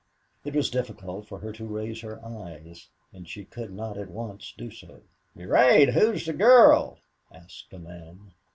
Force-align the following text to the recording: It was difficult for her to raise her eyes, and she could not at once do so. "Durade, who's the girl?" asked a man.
It 0.43 0.55
was 0.55 0.71
difficult 0.71 1.27
for 1.27 1.37
her 1.41 1.51
to 1.51 1.63
raise 1.67 2.01
her 2.01 2.19
eyes, 2.25 2.89
and 3.13 3.29
she 3.29 3.45
could 3.45 3.71
not 3.71 3.99
at 3.99 4.09
once 4.09 4.51
do 4.57 4.71
so. 4.71 5.01
"Durade, 5.37 5.89
who's 5.93 6.25
the 6.25 6.33
girl?" 6.33 6.97
asked 7.31 7.71
a 7.71 7.77
man. 7.77 8.33